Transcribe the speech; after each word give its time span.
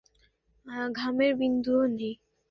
ঘামের 0.95 1.31
বিন্দুও 1.35 1.83
নেই। 1.89 2.13